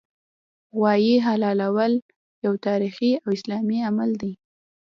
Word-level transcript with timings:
غوايي 0.75 1.15
حلالول 1.25 1.93
یو 2.45 2.53
تاریخي 2.67 3.11
او 3.23 3.29
اسلامي 3.37 3.77
عمل 3.89 4.09
دی 4.21 4.31